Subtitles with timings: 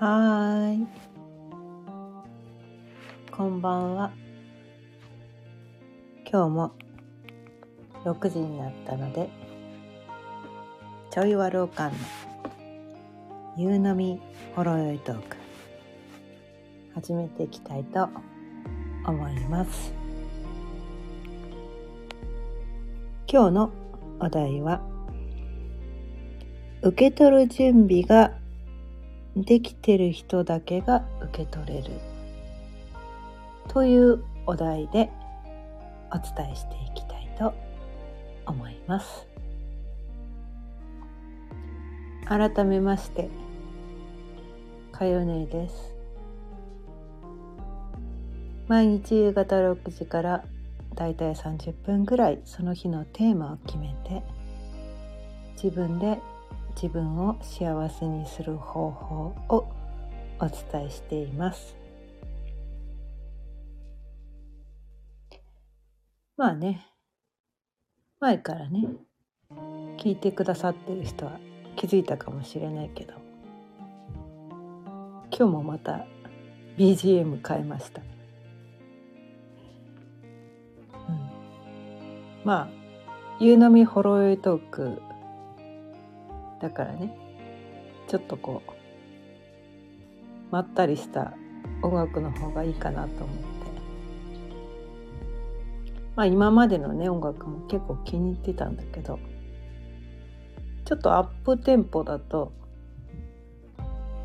[0.00, 0.86] はい。
[3.32, 4.12] こんばんは。
[6.24, 6.72] 今日も
[8.04, 9.28] 6時になったので、
[11.10, 11.98] ちょいわろうかんの
[13.56, 14.20] 夕飲み
[14.54, 15.36] ほろよいトーク、
[16.94, 18.08] 始めていきたいと
[19.04, 19.92] 思います。
[23.26, 23.72] 今日の
[24.20, 24.80] お題は、
[26.82, 28.38] 受け取る準備が
[29.42, 31.90] できてる人だけが受け取れる。
[33.68, 35.10] というお題で
[36.10, 37.54] お伝えしていきたいと
[38.46, 39.26] 思います。
[42.26, 43.28] 改めまして
[44.92, 45.94] かよねです。
[48.66, 50.44] 毎日夕方6時から
[50.94, 54.22] だいたい30分ぐらいその日のテーマを決めて
[55.62, 56.18] 自分で
[56.80, 59.68] 自分を幸せにする方法を
[60.38, 61.74] お伝えしています。
[66.36, 66.86] まあね、
[68.20, 68.86] 前からね、
[69.96, 71.40] 聞いてくださってる人は
[71.74, 73.14] 気づいたかもしれないけど、
[75.36, 76.06] 今日もまた
[76.76, 78.02] BGM 変えました。
[78.02, 78.06] うん、
[82.44, 82.68] まあ、
[83.40, 85.07] 夕飲みほろ酔いトーク
[86.60, 87.16] だからね。
[88.08, 88.72] ちょっとこう
[90.50, 91.34] まったりした
[91.82, 93.48] 音楽の方がいいかなと思って。
[96.18, 99.20] まあ今までのね音楽も結構気に入ってたんだけど
[100.84, 102.50] ちょっとアップテンポだと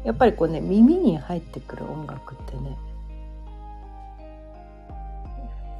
[0.04, 2.76] やっぱりこうね耳に入ってくる音楽ってね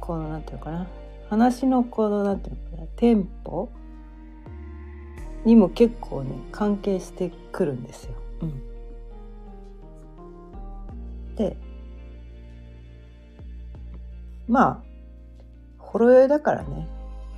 [0.00, 0.86] このなんていうのかな
[1.30, 3.70] 話のこのなんていうのかなテンポ
[5.44, 8.14] にも結構ね関係してくるんですよ。
[8.42, 8.62] うん、
[11.36, 11.56] で
[14.48, 14.82] まあ
[15.78, 16.88] ほろ酔いだからね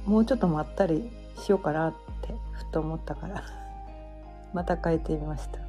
[0.05, 3.43] もうちょっとまったりしようかなってふと思ったから
[4.55, 5.61] また変えてみました。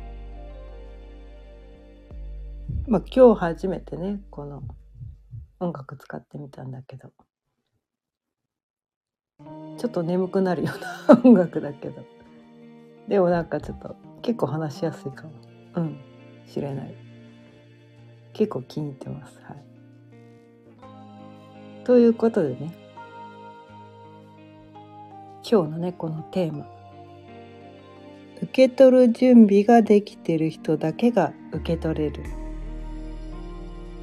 [2.88, 4.64] まあ今日初めてねこの
[5.60, 7.12] 音楽使ってみたんだけど
[9.78, 12.17] ちょっと眠くなるような音楽だけど。
[13.08, 15.32] でもなんかちょっと結構話しやすいかも。
[15.76, 15.98] うん、
[16.52, 16.94] 知れない。
[18.34, 19.40] 結構気に入ってます。
[19.44, 19.68] はい。
[21.86, 22.74] ということでね、
[25.50, 26.68] 今日のね、このテーマ。
[28.42, 32.24] 受け取る準備ができてる人だけが受け取れる。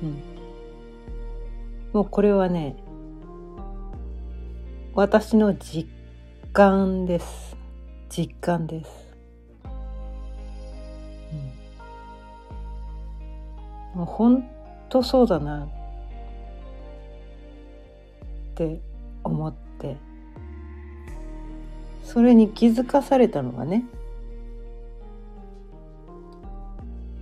[0.03, 0.23] うん。
[1.93, 2.77] もうこれはね、
[4.95, 5.89] 私の実
[6.53, 7.54] 感です。
[8.09, 8.91] 実感です、
[13.95, 14.45] うん、もうほん
[14.89, 15.69] とそうだなっ
[18.55, 18.81] て
[19.23, 19.97] 思って。
[22.05, 23.85] それに気づかされたのがね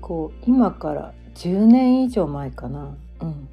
[0.02, 2.94] こう今から10年以上前かな。
[3.20, 3.48] うん。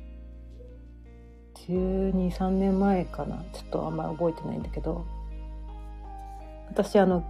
[1.55, 3.37] 123年前かな。
[3.53, 5.05] ちょっとあんまり覚えてないんだけど。
[6.71, 7.23] 私あの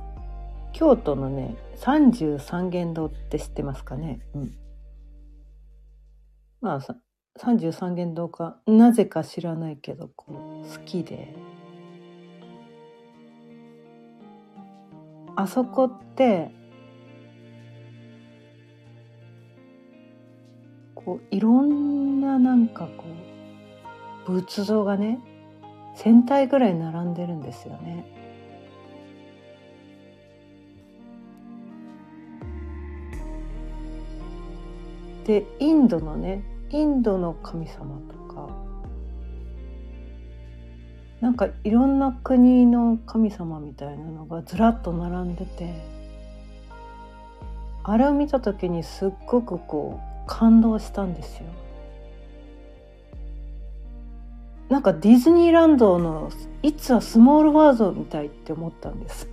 [0.73, 4.53] 京都のね三十三間堂って知ってますかね、うん、
[6.61, 6.81] まあ
[7.37, 8.57] 三十三間堂か。
[8.67, 11.33] なぜか知らないけどこう好きで。
[15.35, 16.51] あそこって
[20.95, 23.05] こういろんななんかこ
[24.27, 25.19] う仏像がね
[25.95, 28.18] 1,000体ぐらい並んでるんですよね。
[35.29, 38.49] でインドのねインドの神様とか
[41.21, 45.71] なんかいろんな国の神様みたいなのがずらっと並んでて
[47.83, 51.43] あれを見た時にすっごくこう感動したんですよ。
[54.69, 56.31] なんかディズニーランドの
[56.63, 59.29] 「いつはスモールワールド」みたいって思ったんです。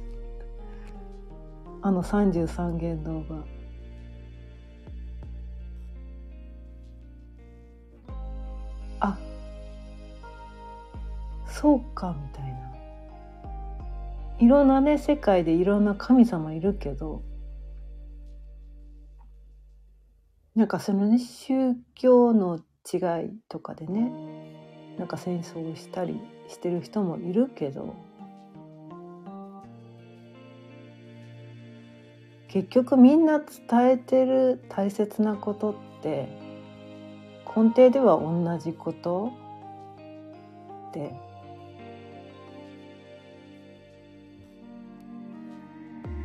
[1.81, 3.56] あの33間堂が。
[11.61, 12.67] そうかみたいな。
[14.38, 17.23] いろんなね世界でいろんな神様いるけど
[20.55, 22.58] なんかそのね宗教の
[22.93, 24.12] 違いとかでね
[24.99, 27.94] なんか戦争したりしてる人もいるけど
[32.49, 36.29] 結局みんな伝えてる大切なことって
[37.56, 39.32] 根底では同じこと
[40.93, 41.25] で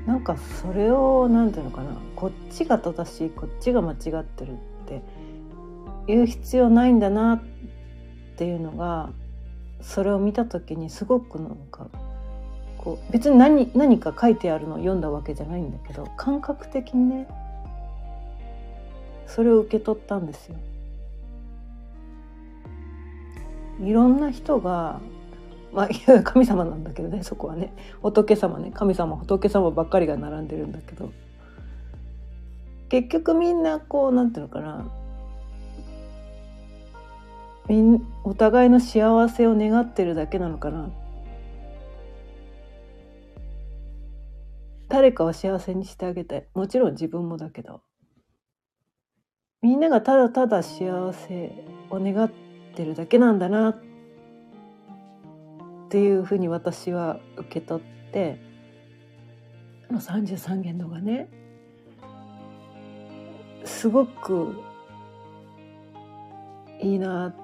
[0.06, 4.56] なんかそれを何て言うのかなこっちが正しいこっちが間違ってるっ
[4.88, 5.02] て
[6.08, 7.44] 言う必要ないんだなっ
[8.36, 9.10] ていうのが
[9.82, 11.88] それを見た時にすごくなんか
[12.78, 17.28] こう別に何何か書いてあるのを読んだわけじゃないんだけど感覚的にね
[19.28, 20.56] それを受け取ったんですよ。
[23.80, 25.00] いろんな人が
[25.74, 25.90] まあ
[26.24, 27.74] 神様なんだけどねそこはね。
[28.02, 28.72] 仏様ね。
[28.74, 31.12] 神様仏様ばっかりが並んでるんだけど。
[32.90, 34.86] 結局みんなこうなんていうのかな。
[37.68, 40.90] みんお互いの幸せを願ってるだけなのかな。
[44.90, 46.46] 誰かを幸せにしてあげたい。
[46.54, 47.82] もちろん自分もだけど。
[49.62, 51.52] みんながただただ幸せ
[51.90, 52.32] を願っ
[52.76, 53.91] てるだけなんだなって
[55.92, 58.40] ていうふうに私は受け取って
[59.90, 61.28] あの33元度がね
[63.66, 64.56] すごく
[66.82, 67.36] いいなっ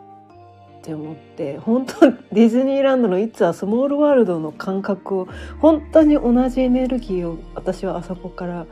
[0.78, 5.28] って思って本当ディズニーランドの「いつはスモールワールド」の感覚を
[5.60, 8.66] 本当に同じエネルギーを私はあそこから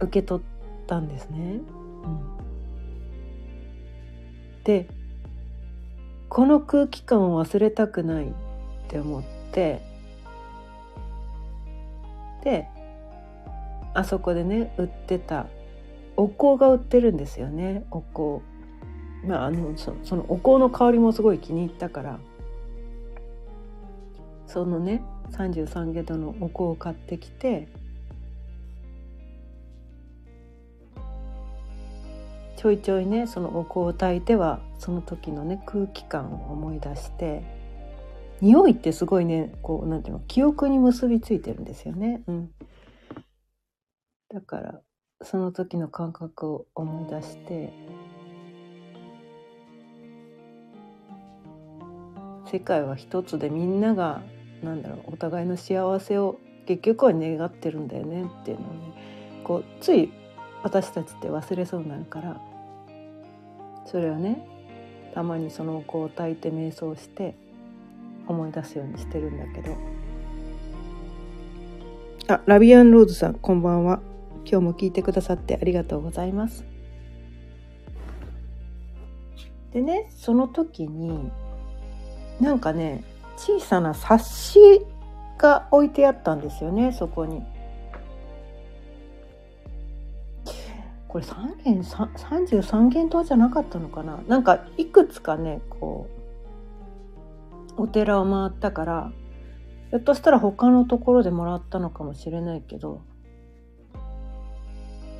[0.00, 1.60] 受け取ったんですね。
[2.04, 2.20] うん、
[4.64, 4.88] で
[6.28, 8.32] この空気感を忘れたくない
[8.86, 9.22] って思っ
[9.52, 9.80] て
[12.42, 12.68] で
[13.94, 15.46] あそこでね売ってた
[16.16, 18.44] お香が売ってるんですよねお香。
[19.26, 22.18] まあ、あのそそのお香の香りもすごい気に入ったから
[24.46, 25.02] そのね
[25.32, 27.68] 33ゲドのお香を買ってきて
[32.56, 37.42] ちょいちょいねそのお香を焚いてはその時のね空気感を思い出して
[38.40, 42.22] 匂いってすごいねこうなんていうの記憶に結びついてるんですよね。
[42.26, 42.50] うん、
[44.28, 44.80] だから
[45.22, 47.72] その時の感覚を思い出して
[52.50, 54.22] 世界は一つでみんなが
[54.62, 60.12] なんだろうお互いの幸せを結局は願ってるんだよねっていうのをねこうつい
[60.62, 62.40] 私たちって忘れそうになるから
[63.86, 64.46] それをね
[65.14, 67.36] たまにその子を焚いて瞑想して
[68.26, 69.76] 思い出すようにしてるんだけど。
[72.26, 74.00] あラビアンローズさんこんばんは。
[74.46, 76.64] 今日も聞いてくださってありがとうございます。
[79.72, 81.30] でねその時に
[82.40, 83.04] なんかね
[83.36, 84.86] 小さな冊子
[85.36, 87.42] が置いてあったんですよねそこに。
[91.08, 94.18] これ3軒33軒島じゃなかったのかな？
[94.26, 96.23] なんかいくつかねこう
[97.76, 99.12] お寺を回ったから
[99.90, 103.02] ひょっとしたら他のところでもらったのかもしれないけど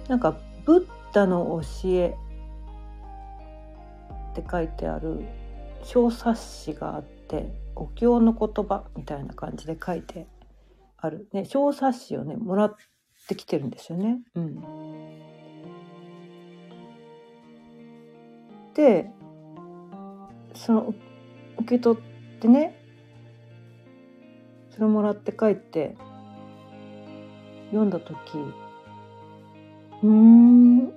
[0.09, 2.17] なんか「ブッダの教え」
[4.33, 5.21] って書いてある
[5.83, 10.27] 小冊子があってお経の言葉みたいな感じで書いて
[10.97, 12.77] ある、ね、小冊子をねもらっ
[13.29, 14.21] てきてるんですよね。
[14.35, 14.61] うん、
[18.75, 19.11] で
[20.55, 20.95] その
[21.59, 22.03] 受け取っ
[22.45, 22.75] てね。
[24.71, 25.97] それもらって帰って
[27.71, 28.39] 読んだ時。
[30.03, 30.93] うーん。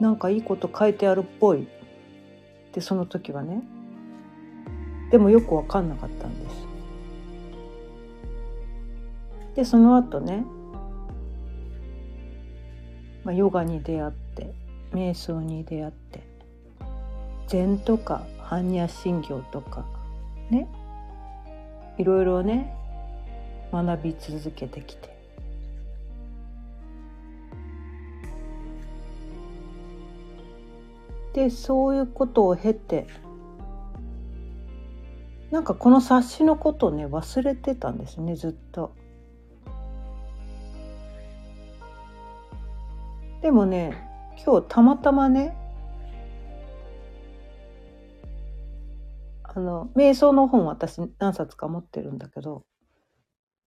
[0.00, 1.68] なんかいいこと書いてあるっぽい。
[2.72, 3.62] でその時はね。
[5.10, 6.66] でもよく分かんなかったんです。
[9.56, 10.46] でその後ね、
[13.24, 14.54] まあ、ヨガに出会って
[14.92, 16.20] 瞑想に出会って。
[17.48, 19.99] 禅とか般若心経とか。
[20.50, 20.68] ね
[21.98, 22.74] いろいろね
[23.72, 25.10] 学び続けてきて
[31.32, 33.06] でそういうことを経て
[35.50, 38.94] なんかこの冊子のことをね忘れてたんですねずっと。
[43.42, 44.06] でもね
[44.44, 45.56] 今日たまたまね
[49.60, 52.64] の瞑想の本私何冊か持ってるんだけど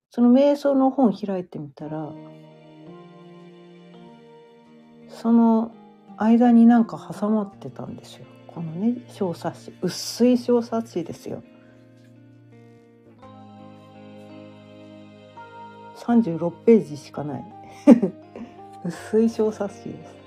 [0.09, 2.11] その瞑想の本開いてみたら
[5.09, 5.71] その
[6.17, 8.25] 間になんか挟まってたんですよ。
[8.47, 9.73] このね小冊子。
[9.81, 11.43] 薄い小冊子ですよ。
[15.95, 17.53] 36ページしかない。
[18.83, 20.22] 薄い小冊子です。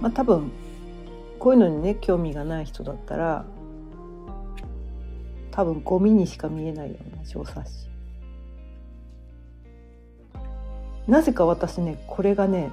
[0.00, 0.50] まあ多分
[1.38, 3.44] こういうのにね興味がない人だったら
[5.50, 7.90] 多分ゴミにしか見えないような小冊子
[11.10, 12.70] なぜか私ねこれがね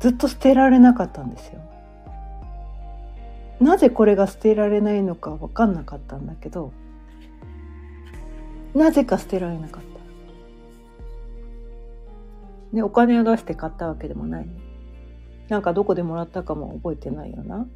[0.00, 1.60] ずっと捨てられなかったんですよ
[3.60, 6.72] なぜこれが捨てられないのか分かんなかったんだけど
[8.76, 9.96] なぜか捨てられなかった。
[12.76, 14.48] でお金を出して買ったわけでもない。
[15.48, 17.66] なんかどこでもらったかも覚えてないよな。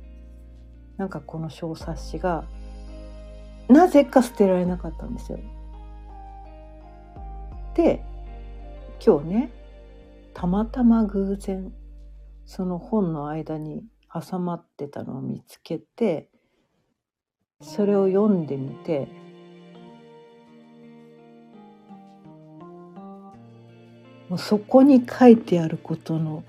[0.97, 2.45] なんかこの小冊子が
[3.69, 5.39] なぜか捨てられなかったんですよ。
[7.75, 8.05] で
[9.05, 9.51] 今日ね
[10.35, 11.73] たまたま偶然
[12.45, 16.29] その本の間に挟まってたのを見つけて
[17.63, 19.09] それを読んでみて
[24.29, 26.45] もうそこに書いてあることの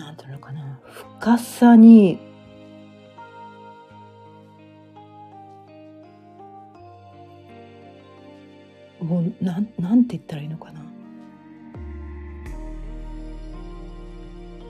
[0.00, 0.80] 何ていうのかな
[1.18, 2.18] 深さに
[9.00, 10.80] もうなんなんて言ったらいいのかな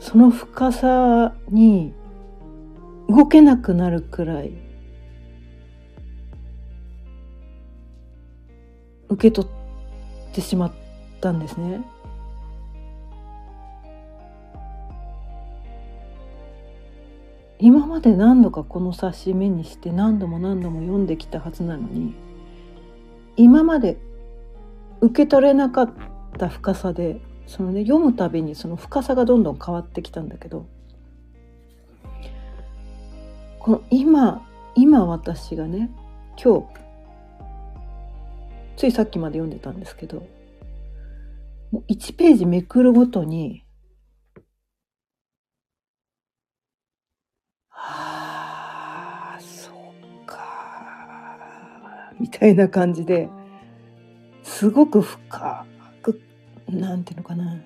[0.00, 1.94] その深さに
[3.08, 4.52] 動けなくなるくらい
[9.08, 10.72] 受け取ってしまっ
[11.20, 11.80] たんですね。
[17.60, 22.14] 今まで何度かこの冊子目にして何度も何度も読んできたはずなのに
[23.36, 23.98] 今まで
[25.00, 25.92] 受け取れなかっ
[26.38, 30.66] た深さでそのね読むたびにその深さがどんどん変わってきたんだけど
[33.58, 35.90] この今今私がね
[36.42, 36.66] 今日
[38.76, 40.26] ついさっきまで読んでたんですけど
[41.70, 43.62] もう1ページめくるごとに、
[52.20, 53.28] みたいな感じで、
[54.42, 55.66] すごく深
[56.02, 56.20] く、
[56.68, 57.56] なんていうのかな、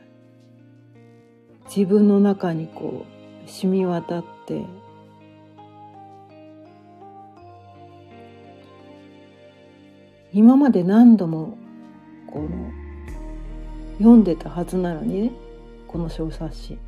[1.66, 4.64] 自分の中にこう、染み渡って、
[10.32, 11.58] 今まで何度も
[12.26, 12.48] この
[13.98, 15.30] 読んでたはずなのにね
[15.86, 16.78] この小冊子。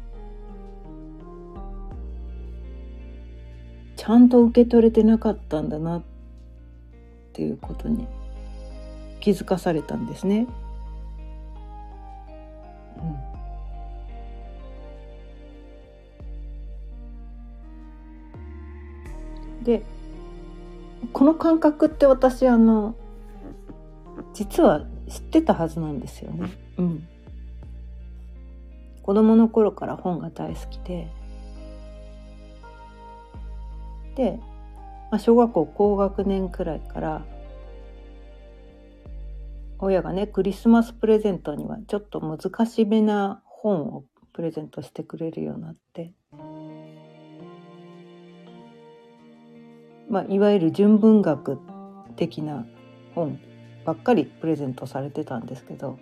[3.95, 6.16] ちゃんと受け取れてなかったんだなって
[7.37, 8.09] ていうことに
[9.21, 10.47] 気づかされたんですね。
[19.59, 19.83] うん、で
[21.12, 22.95] この感覚って私あの
[24.33, 26.50] 実は知ってたはずなんですよね。
[26.78, 27.07] うん、
[29.02, 31.09] 子供の頃から本が大好きで
[34.16, 34.40] で、
[35.17, 37.23] まあ、小学校高学年くらいから
[39.79, 44.05] 親がねクリスマスプレゼントにはちょっと難しめな本を
[44.35, 46.13] プレゼントしてくれるようになって、
[50.11, 51.59] まあ、いわゆる純文学
[52.17, 52.67] 的な
[53.15, 53.41] 本
[53.87, 55.99] ばっかりプレゼントされてたんですけど、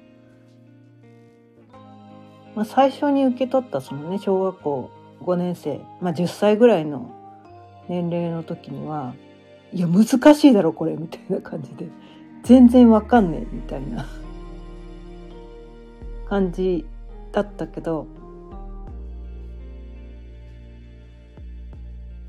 [2.57, 4.91] まあ、最初に受け取ったそのね小学校
[5.21, 7.24] 5年生、まあ、10歳ぐらいの
[7.89, 9.15] 年齢の時には
[9.73, 11.89] いや難しいだろこれみたいな感じで。
[12.45, 14.07] 全然わかんねえみたいな。
[16.29, 16.87] 感じ
[17.33, 18.07] だったけど。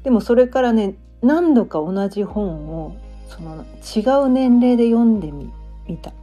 [0.04, 2.96] でもそれからね何度か同じ本を
[3.28, 5.52] その違う年齢で読んでみ
[5.88, 6.14] 見た。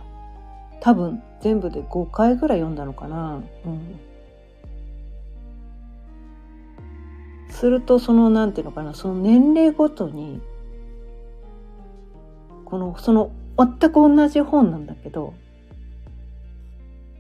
[0.81, 4.01] 多分全部で5回ぐらい読んだのかな、うん、
[7.63, 10.41] するとそのなんていうのかなその年齢ごとに
[12.65, 15.33] このその全く同じ本なんだけど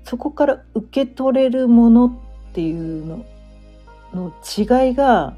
[0.02, 3.24] そこから受け取れるものっていうの
[4.12, 5.36] の違いが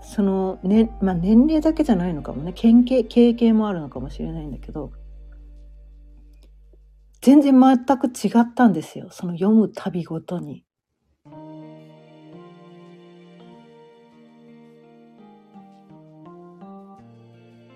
[0.00, 4.90] その、ねまあ、年齢だけじゃないのかもね経験経験もあるのかもしれないんだけど
[7.20, 10.64] 全然全く違ったんですよその読む旅ごとに。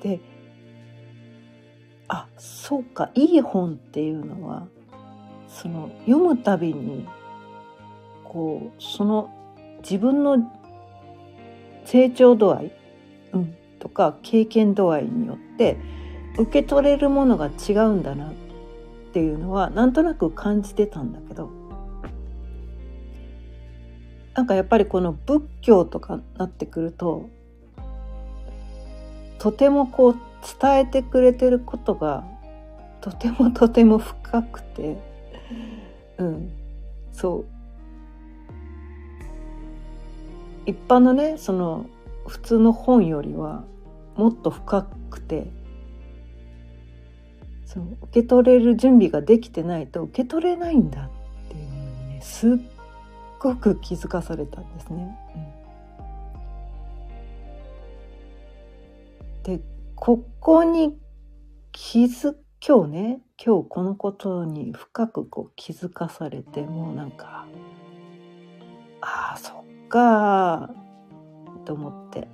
[0.03, 0.21] で
[2.09, 4.67] あそうかいい本っていうのは
[5.49, 7.07] その読むたびに
[8.25, 9.31] こうその
[9.83, 10.39] 自分の
[11.85, 12.73] 成長度合い、
[13.33, 15.77] うん、とか経験度合いによって
[16.39, 18.33] 受け取れるものが違うんだなっ
[19.13, 21.51] ていうのはなんとなく感じてたんだけど
[24.35, 27.29] なんかやっぱりこの仏教とかなってくると
[29.43, 30.17] とてもこう
[30.61, 32.23] 伝えてくれてることが
[33.01, 34.97] とてもとても深くて
[36.19, 36.53] うん
[37.11, 37.45] そう
[40.65, 41.87] 一般のねその
[42.29, 43.65] 普通の本よりは
[44.15, 45.51] もっと深くて
[47.67, 52.53] そう受け取れる準備ができてないと受け取れないんだっていうのにねすっ
[53.41, 55.19] ごく気づかされたんですね。
[55.35, 55.62] うん、
[59.43, 59.61] で
[59.97, 60.97] ここに
[61.73, 62.35] 気づ
[62.65, 67.47] 今日ね今日このことに深くこう気づかされてもうなんか
[69.01, 70.71] ああそっか
[71.65, 72.29] と思って。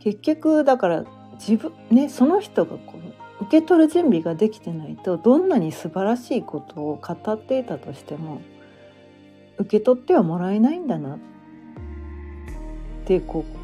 [0.00, 2.98] 結局だから自分ねその人がこ
[3.40, 8.40] う受け取る準備ができてないとどんなに素晴らしいことを語っていたとしても
[9.58, 11.16] 受け取ってはもらえないんだな。
[11.16, 11.37] って
[13.08, 13.58] でこう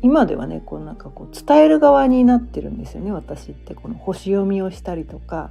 [0.00, 3.74] 今ではねこうなんかこう伝える側になってるんですよね私って。
[3.74, 5.50] この星読みをしたりとか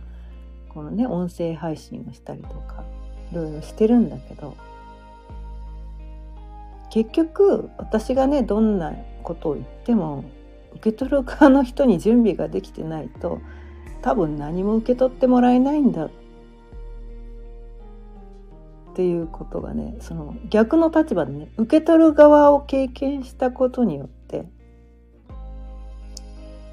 [0.69, 2.83] このね音声配信をしたりとか
[3.31, 4.57] いろいろしてるんだけど
[6.91, 10.25] 結局私がねどんなことを言っても
[10.73, 13.39] 受け取る側の人に準備ができてないと
[14.01, 16.09] 多分何も受け取ってもらえないんだ
[18.91, 24.45] っていうことがねその逆の立場でね受け取る側を経験したことによって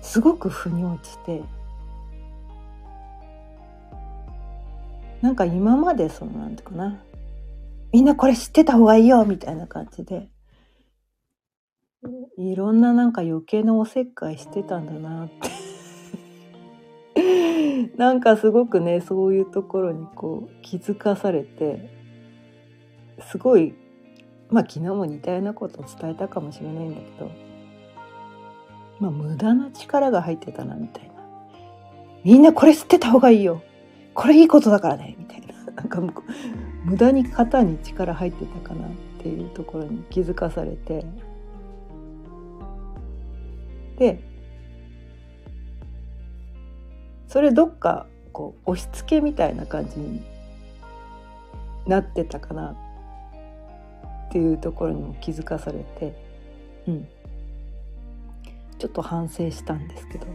[0.02, 1.42] すごく腑に落ちて
[5.22, 7.00] なんか今までそのなんていうかな
[7.92, 10.28] みんなこれ知ってた方がいいよみたいな感じで
[12.36, 15.68] いろんななんか余計なおせっかいしてたんだなって。
[17.96, 21.97] なんかすごくねそういうところにこう気づかされて
[23.20, 23.74] すごい
[24.50, 27.30] まあ昨日も似たようなことを伝えたかもしれないんだけど
[29.00, 31.12] まあ無駄な力が入ってたなみたいな。
[32.24, 33.62] みんなこれ知ってた方がいいよ。
[34.14, 35.14] これいいことだからね。
[35.18, 35.54] みたいな。
[35.72, 36.00] なんか
[36.84, 38.90] 無駄に肩に力入ってたかなっ
[39.22, 41.04] ていうところに気づかされて。
[43.98, 44.22] で
[47.26, 50.22] それどっかこう押し付けみたいな感じに
[51.86, 52.76] なってたかな。
[54.28, 56.14] っていうところにも気づかされて、
[56.86, 57.08] うん、
[58.78, 60.26] ちょっと反省したんですけど。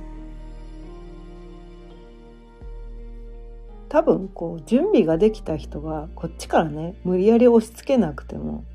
[3.90, 8.66] 多分こう準備ができた人はこっちからね無理やり押し付けなくても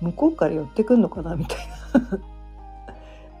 [0.00, 1.58] 向こうから寄ってくんのかなみたい
[1.92, 2.20] な。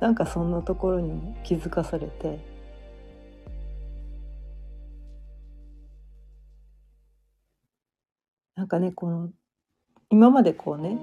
[0.00, 2.53] なんかそんなところにも気づかされて。
[8.56, 9.30] なんかねこの
[10.10, 10.96] 今までこうね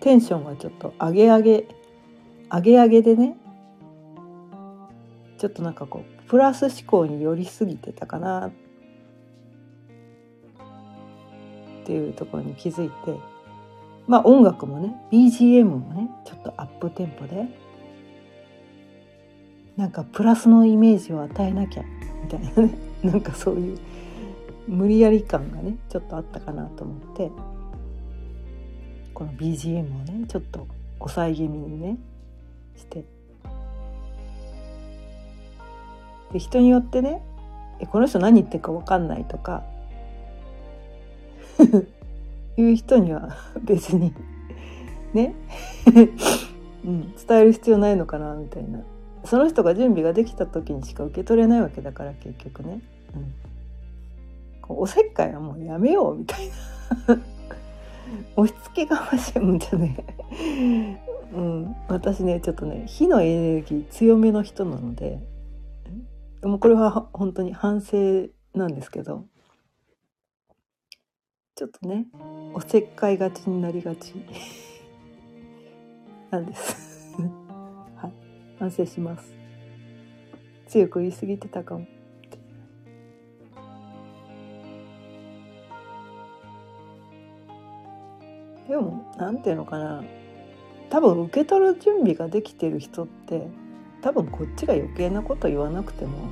[0.00, 1.68] テンションがちょっと上げ上げ
[2.50, 3.36] 上げ上げでね
[5.38, 8.52] ちょっとなんかこうプラス思考に寄りすぎてたかなっ
[11.84, 12.94] ていうところに気づいて
[14.06, 17.46] まあ音楽もね BGM もねちょっとアップテンポで
[19.76, 21.84] なんかプラスのイメージを与えなきゃ
[22.24, 23.78] みたいなねなんかそういう
[24.68, 27.30] 無理やり感がねちょっとあったかなと思って
[29.14, 30.66] この BGM をねちょっと
[30.98, 31.98] 抑え気味にね
[32.76, 33.04] して。
[36.32, 37.22] で人によってね
[37.80, 39.64] えこの人何言ってるか分かんないとか
[42.58, 44.12] いう人には 別に
[45.14, 45.34] ね、
[46.84, 48.80] うん、伝える必要ないのかなみたいな。
[49.24, 52.80] その人が準備ができた時にしか受け取れないわけだから結局ね、
[53.14, 53.34] うん、
[54.68, 56.48] おせっかいはもうやめようみたい
[57.06, 57.18] な。
[58.36, 65.20] 押し付けがましいもんじゃねうん、私ねちょっとね火のエネルギー強めの人なので
[66.40, 69.26] でもこれは本当に反省なんですけど
[71.54, 72.06] ちょっとね
[72.54, 74.14] おせっかいがちになりがち。
[76.30, 77.16] なんです。
[77.96, 78.12] はい。
[78.58, 79.34] 反省します。
[80.68, 81.86] 強く言い過ぎてたかも。
[88.68, 90.04] でもなんていうのかな。
[90.90, 93.46] 多分受け取る準備ができてる人って
[94.00, 96.30] 多分こっちが余計なこと言わなくても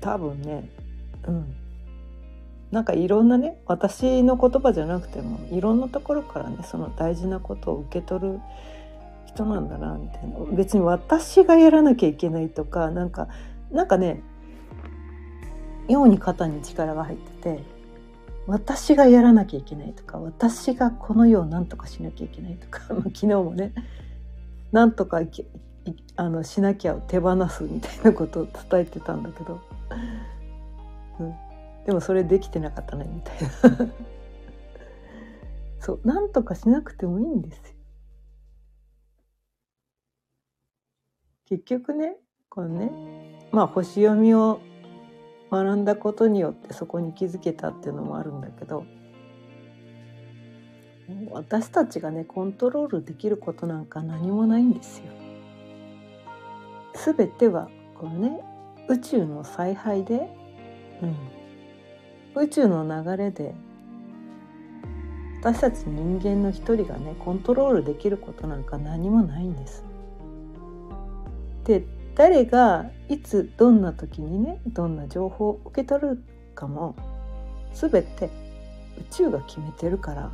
[0.00, 0.68] 多分ね
[1.26, 1.56] うん。
[2.70, 8.40] なんかいろんなね私の言葉じゃなくてもいろんなところからねその大事なことを受け取る
[9.26, 10.38] 人なんだなみたいな。
[10.52, 13.28] 別に私がやらなきゃいけないとかなんか
[13.72, 14.22] なんかね
[15.88, 17.62] 妙に肩に力が入ってて
[18.46, 23.72] 私がやらなきゃいけないとか私がこの世を何とかしなきゃいけないとか 昨日もね
[24.72, 25.20] 何とか
[26.16, 29.60] あのしなきゃ手放すみたいなことを伝えてたんだけど、
[31.20, 31.34] うん、
[31.84, 33.36] でもそれできてなかったねみたい
[33.86, 33.92] な。
[35.78, 37.76] そう何とかしなくてもいいんですよ。
[41.44, 42.16] 結局ね
[42.48, 42.90] このね
[43.52, 44.60] まあ星読みを
[45.50, 48.84] 学んだことによってそこに気づけたっていうのもあるんだけど
[51.30, 55.04] 私たちがねコントロールできることなんか何もないんですよ。
[56.94, 58.40] すべてはこのね
[58.88, 60.28] 宇宙の采配で、
[62.34, 63.54] うん、宇宙の流れで
[65.40, 69.84] 私たち人間の一人がねコントロールできることなんか何もないんです。
[71.64, 71.84] で
[72.16, 76.24] 誰がいつどんな時にねどんな情報を受け取る
[76.54, 76.96] かも
[77.74, 78.30] 全て
[78.98, 80.32] 宇宙が決めてるから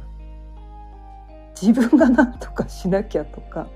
[1.61, 3.67] 自分が何とかしなきゃとか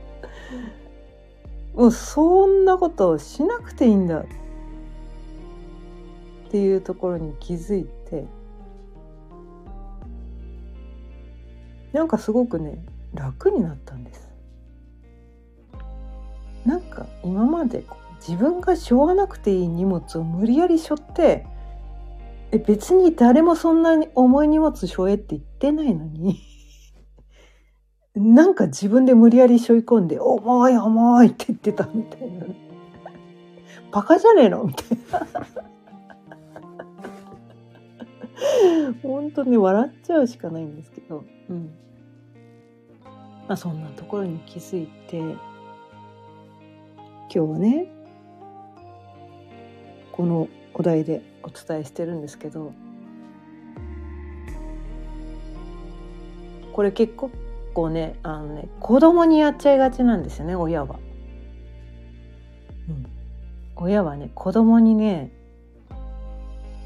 [1.75, 4.27] もうそんなことをしなくていいんだっ
[6.51, 8.25] ていうところに気づいて
[11.93, 12.79] なんかすごくね
[13.15, 14.26] 楽になったんです。
[16.67, 17.85] なんか今まで
[18.27, 21.47] 自分が背負わなくていい荷物を無理やり背負って
[22.51, 26.41] え別に誰もそんなに重い荷物背負えって言ってないのに
[28.15, 32.47] なんか自分で無理やり背負い込んで重い重いって言ってたみたいな、
[33.93, 34.65] バカじゃねえの？
[34.65, 35.27] みたいな。
[39.03, 41.75] 本当に笑っちゃうしかないんですけど、うん。
[43.47, 45.21] まあそんなところに気づいて、
[47.33, 47.87] 今日はね
[50.13, 52.73] このお題でお伝えしてるんですけど
[56.73, 57.15] これ結
[57.75, 60.99] 構ねあのね子供にやっちゃいがちなんですよね親は。
[62.89, 63.07] うん、
[63.75, 65.33] 親はね子供にね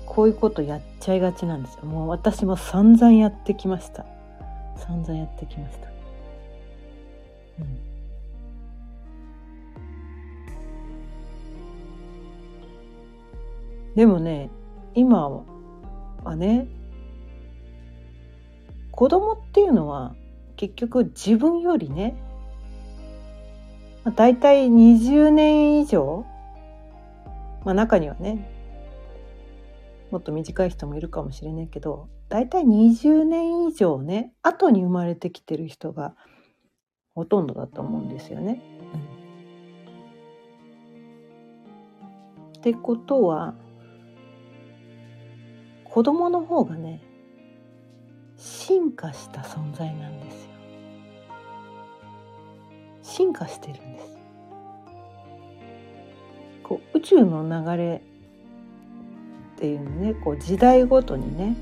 [0.07, 1.85] こういうことやっちゃいがちなんですよ。
[1.85, 4.07] もう私も散々やってきました。
[4.76, 5.88] 散々やってきました。
[7.61, 7.89] うん
[14.00, 14.48] でもね
[14.94, 16.66] 今はね
[18.92, 20.14] 子供っていうのは
[20.56, 22.16] 結局自分よりね
[24.16, 26.24] だいたい20年以上、
[27.66, 28.50] まあ、中にはね
[30.10, 36.14] もっと短い人もいるかもしれないけどだいたい20年以上ね後に生まれてきてる人が
[37.14, 38.62] ほとんどだと思うんですよね。
[42.54, 43.54] うん、ってことは
[45.90, 47.03] 子供の方がね
[48.37, 50.50] 進化した存在なんですよ。
[53.03, 54.18] 進化してるんです。
[56.62, 58.03] こう宇宙の流れ
[59.57, 61.57] っていうねこう時代ごとにね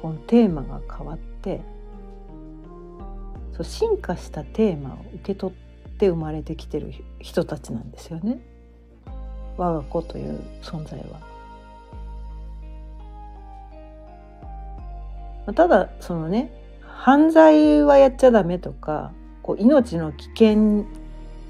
[0.00, 1.60] このテーマが変わって
[3.52, 8.38] そう進化したテーマを受け取って生まれてきてる人たちなんですよね。
[9.58, 11.35] 我が子という存在は。
[15.54, 20.84] ただそのね犯罪はやっちゃダメとかこう命の危険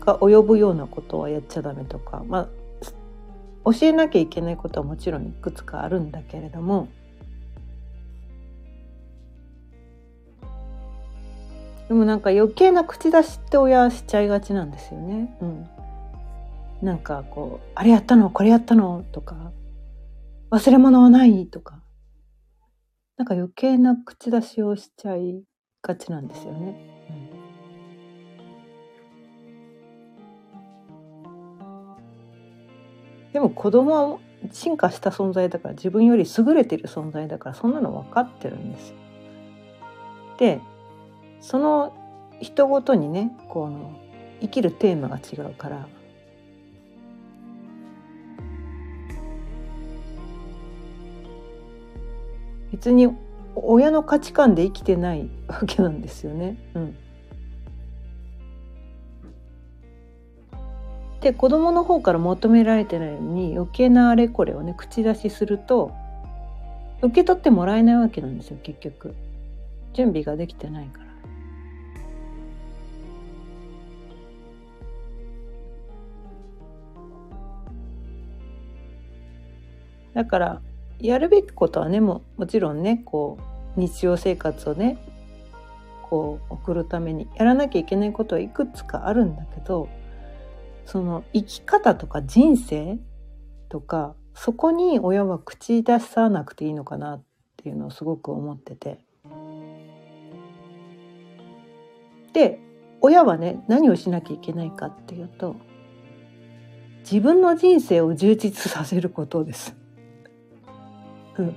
[0.00, 2.48] が及ぶようなことはやっちゃダメとか、ま
[3.64, 6.88] あ、教えなきゃいけないことはもちろんいくつかあるんだけれども
[11.88, 15.36] でもなんか余計な口出しって親はしちゃいがちなんですよね。
[15.40, 15.66] うん、
[16.82, 19.52] なんかこう「あれやったのこれやったの?」とか
[20.50, 21.80] 「忘れ物はない?」とか
[23.16, 25.42] なんか余計な口出しをしちゃい
[25.82, 26.76] がちなんですよね。
[33.26, 34.18] うん、でも子供は
[34.52, 38.96] 進化した存在だから自分より優れてる存在だからそんなの分かってるんですよ。
[40.38, 40.60] で
[41.40, 41.94] その
[42.40, 43.98] 人ごとにねこの
[44.42, 45.88] 生きるテーマが違うから
[52.76, 53.08] 別に
[53.54, 56.58] 親の価値観で生きてない わけなんですよね。
[56.74, 56.94] うん、
[61.22, 65.90] で子供の方から求められてないのに余計なあれこれをね口出しすると
[67.00, 69.14] 受け取ってもらえないわけなんですよ結局
[69.94, 71.06] 準備ができてないから。
[80.12, 80.62] だから
[81.00, 83.38] やるべきことはねももちろんねこ
[83.76, 84.98] う日常生活をね
[86.02, 89.88] こう送るためにやらなきゃいけないことはいくつかあるんだけど
[90.84, 92.98] その生き方とか人生
[93.68, 97.22] とかそこに親は口出さなくていいのかなっ
[97.56, 98.98] ていうのをすごく思ってて。
[102.32, 102.60] で
[103.00, 105.56] 親はね何をしなきゃいけないかっていうと
[107.00, 109.74] 自分の人生を充実させることです。
[111.38, 111.54] うん、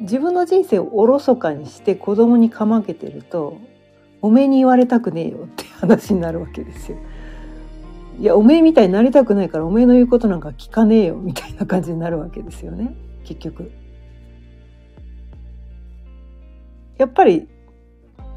[0.00, 3.58] 自分の人生をおろそかにして子供にかまけてると
[4.20, 6.98] おめえに言われたくねえよって話になるわけですよ。
[8.20, 13.72] いやおめえみたいになりたくないからおめえの言うことなんか聞かねえよみたいな感じになるわけですよね結局。
[16.98, 17.48] やっぱり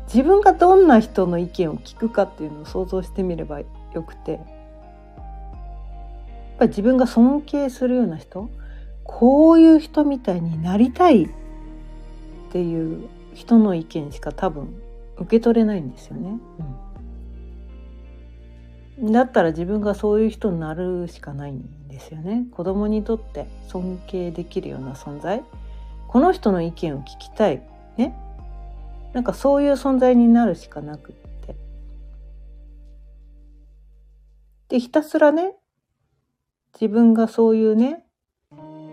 [0.08, 3.66] 自分がどんな人の意見を聞くかっていうのを想像してみればよ
[4.02, 4.40] くて
[6.58, 8.50] ぱり自分が尊敬するような人
[9.04, 11.30] こういう人みたいになりたいっ
[12.52, 14.74] ていう人の意見しか多分
[15.18, 16.40] 受け取れないんですよね。
[19.00, 22.46] うん、だったら自分がそういう人になるしかないんですよね。
[22.52, 25.44] 子供にとって尊敬できるような存在
[26.08, 27.62] この人の意見を聞きたい
[27.98, 28.16] ね
[29.14, 31.16] なんかそういう存在になるしかなくっ
[31.46, 31.56] て
[34.70, 35.56] でひたすらね
[36.80, 38.04] 自分がそういうね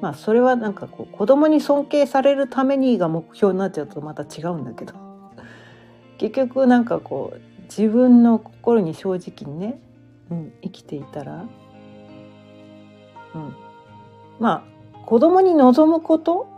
[0.00, 4.94] まあそれはなんかこう子供に尊敬されるためにが目標になっちゃうとまた違うんだけど
[6.18, 9.80] 結局なんかこう自分の心に正直にね、
[10.30, 11.46] うん、生きていたら、
[13.34, 13.56] うん、
[14.38, 16.48] まあ子供に望むこと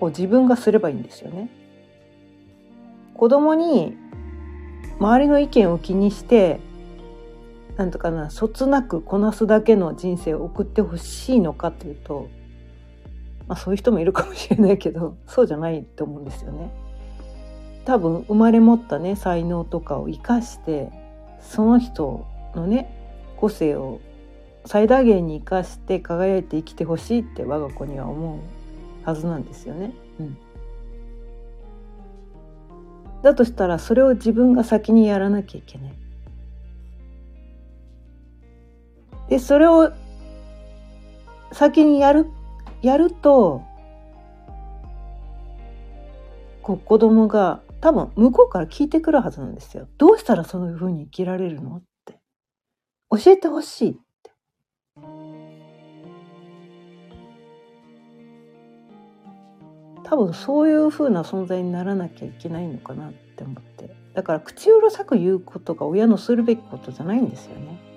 [0.00, 1.48] を自分がすればいいんですよね。
[3.14, 3.96] 子供に
[4.98, 6.60] 周りの意見を気にして
[7.76, 12.28] なんとかなそつなくこなすだけの人生を送ってほしいのかというと、
[13.48, 16.70] まあ、そういう人もいるかもしれないけどそうじゃないと思うんですよね。
[17.84, 20.90] 多分生まれ持ったね才能とかを生かして
[21.40, 22.94] その人のね
[23.36, 24.00] 個性を
[24.64, 28.38] 最大限に生かして輝いて生きてほしいって我が子には思う
[29.04, 29.92] はずなんですよね。
[30.20, 30.36] うん、
[33.22, 36.01] だとしたらそれを自分が先にやらなきゃいけない。
[39.32, 39.90] でそれを
[41.52, 42.26] 先にやる
[42.82, 43.62] やると
[46.60, 49.88] こう子供が多分向こうから聞いてくるはずなんですよ。
[49.96, 52.20] どうしたらそういうふうに生きられるのって
[53.10, 54.00] 教えてほしいって。
[60.04, 67.91] 多分そういうふうな存在にならなきゃいけないのかなって思ってだから口うるさく言うことが親のするべきことじゃないんですよね。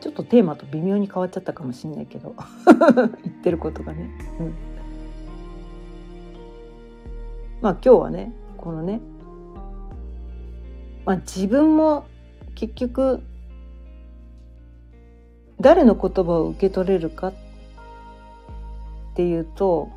[0.00, 2.34] ちょっとテーマと微妙に変わっちゃったかもしんないけど
[3.22, 4.10] 言ってることがね。
[4.38, 4.54] うん、
[7.60, 9.00] まあ今日はねこのね、
[11.04, 12.04] まあ、自分も
[12.54, 13.22] 結局
[15.60, 17.34] 誰の言葉を受け取れるかっ
[19.14, 19.90] ていうと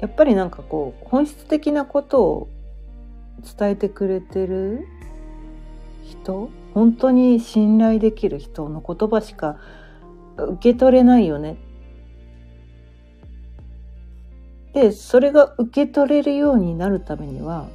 [0.00, 2.48] やっぱりなんかこう本質的なことを
[3.58, 4.86] 伝えてくれてる
[6.04, 9.56] 人本当に信頼できる人の言葉しか
[10.36, 11.56] 受け取れないよね。
[14.74, 17.66] でそれが受け取れるようになるためには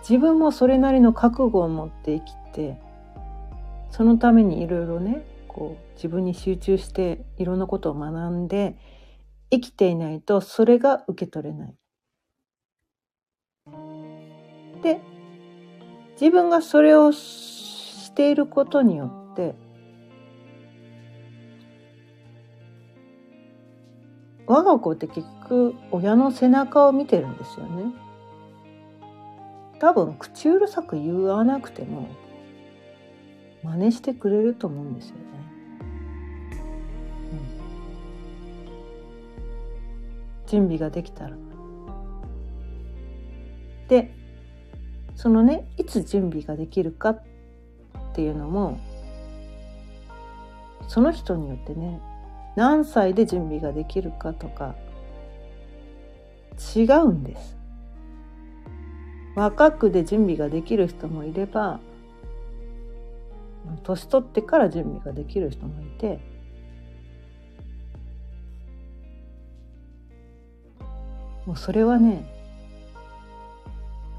[0.00, 2.78] 自分もそれなりの覚悟を持って生きて
[3.90, 8.76] そのためにいろいろねこう自分に集中していろんなことを学んで
[9.50, 11.74] 生きていないとそれが受け取れない。
[14.82, 15.00] で
[16.20, 17.10] 自分がそれを
[18.12, 19.54] していることによって
[24.46, 27.94] 我が子って結局親の背中を見てるんですよね。
[29.78, 32.08] 多分口うるさく言わなくても
[33.62, 35.22] 真似してくれると思うんですよね。
[40.44, 41.36] うん、準備ができたら。
[43.88, 44.14] で
[45.16, 47.22] そのねいつ準備ができるかっ
[48.12, 48.78] っていうのも
[50.86, 52.00] その人によってね
[52.54, 54.74] 何歳で準備ができるかとか
[56.76, 57.56] 違うんです。
[59.34, 61.80] 若くで準備ができる人もいれば
[63.82, 66.20] 年取ってから準備ができる人もいて
[71.46, 72.26] もうそれはね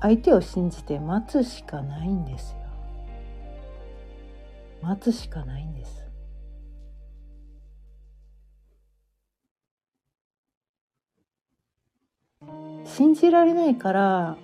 [0.02, 2.63] 相手を信じて待つしかないんですよ
[4.84, 6.04] 待つしかないんです。
[12.84, 14.38] 信じられないから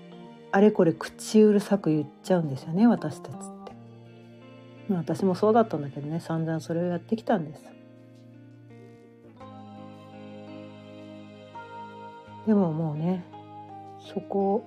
[0.51, 4.93] あれこれ口うるさく言っちゃうんですよね私たちって。
[4.93, 7.63] 私もそうだったんだけどね散々それをやってきたんです。
[12.47, 13.25] でももうね
[13.99, 14.65] そこを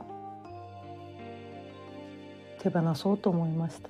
[2.61, 3.89] 手放そうと思いました。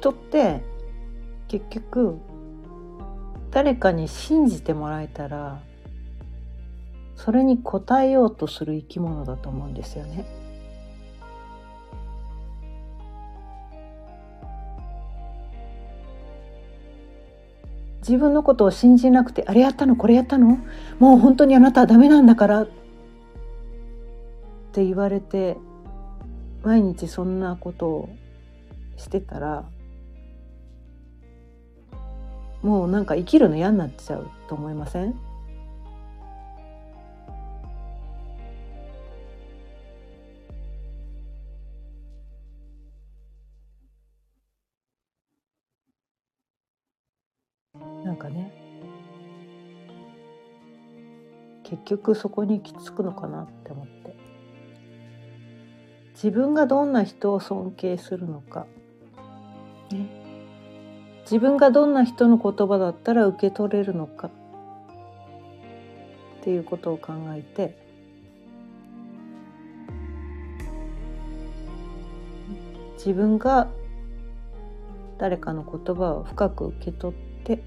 [0.00, 0.62] 人って
[1.48, 2.18] 結局
[3.50, 5.60] 誰かに信じてもらえたら
[7.16, 10.24] それに応えようとする生き物だと思うんですよね。
[18.00, 20.58] 自分のことを信じなくてあれやったのこれやったの？
[20.98, 22.68] もう本当にあなたはダメなんだからっ
[24.72, 25.58] て言われて
[26.62, 28.08] 毎日そんなことを
[28.96, 29.64] してたら
[32.62, 35.14] もうなんか生きるの嫌になっちゃうと思いません？
[48.04, 48.52] なんかね。
[51.64, 54.16] 結局そこに行き着くのかなって思って。
[56.14, 58.66] 自分がどんな人を尊敬するのか。
[59.92, 60.19] ね。
[61.30, 64.30] 自分がどんな人の言葉だったら受け取れるのか。
[66.40, 67.76] っていうことを考えて。
[72.96, 73.68] 自分が
[75.18, 77.62] 誰かの言葉を深く受け取って。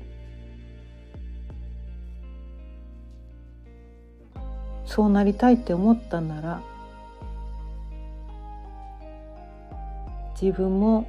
[4.85, 6.61] そうなりたいって思ったなら
[10.39, 11.07] 自分も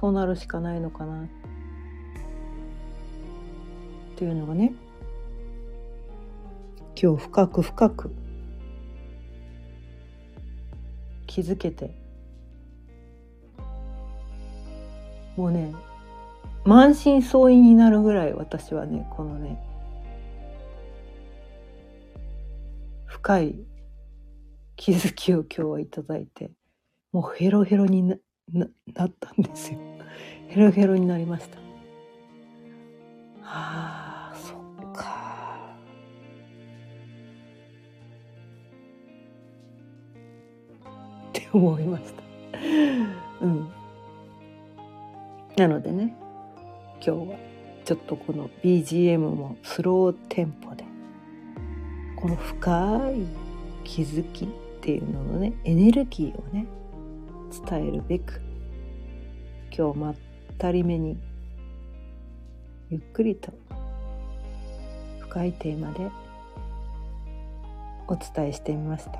[0.00, 1.24] そうなるしかないのかな。
[1.24, 1.26] っ
[4.16, 4.72] ていうのがね。
[7.00, 8.10] 今日深く深く
[11.26, 11.94] 気づけて。
[15.36, 15.74] もうね
[16.64, 19.62] 満身創痍になるぐらい私はねこのね
[23.06, 23.54] 深い
[24.76, 26.50] 気づきを今日はいただいて
[27.12, 28.16] もうヘロヘロにな
[28.52, 29.89] ななったんですよ。
[30.50, 31.58] ヘロヘロになりました。
[33.40, 35.76] はあそっか。
[41.28, 42.22] って思いました。
[43.42, 43.70] うん。
[45.56, 46.16] なのでね
[46.94, 47.38] 今日は
[47.84, 50.84] ちょっとこの BGM もスローテンポで
[52.16, 53.24] この深い
[53.84, 54.48] 気づきっ
[54.80, 56.66] ていうののねエネルギーをね
[57.68, 58.40] 伝えるべく
[59.70, 60.14] 今日まっ
[60.60, 61.16] たりめに
[62.90, 63.50] ゆっくりと
[65.20, 66.10] 深いテーマで
[68.06, 69.12] お伝えしてみました。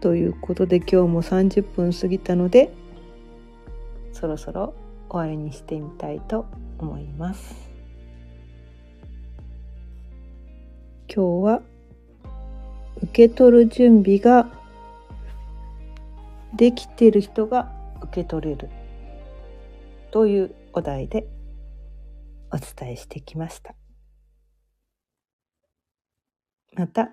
[0.00, 2.70] ということで今日も30分過ぎたので
[4.12, 4.74] そろそろ
[5.08, 6.44] 終わりにしてみたいと
[6.78, 7.56] 思います。
[11.12, 11.62] 今日は
[13.02, 14.57] 受け取る準備が
[16.54, 17.70] できている人が
[18.02, 18.68] 受け取れる。
[20.10, 21.26] というお題で
[22.50, 23.74] お伝えしてきました。
[26.74, 27.10] また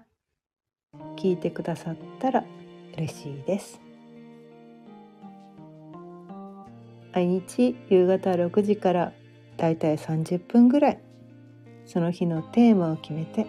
[1.17, 2.43] 聞いてくださったら
[2.97, 3.81] 嬉しいです。
[7.13, 9.13] 毎日夕方6時から
[9.57, 10.99] だいたい30分ぐらい
[11.85, 13.45] その日のテーマを決めて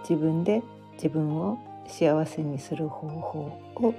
[0.00, 0.62] 自分で
[0.94, 3.40] 自分を幸せにする方法
[3.76, 3.94] を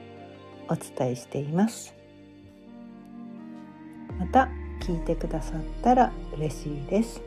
[0.70, 1.94] お伝えしています。
[4.20, 4.50] また
[4.82, 7.22] 聞いてくださったら嬉しいです。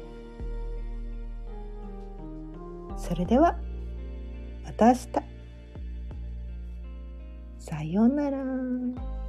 [2.97, 3.57] それでは
[4.65, 5.09] また明日。
[7.59, 9.20] さようなら。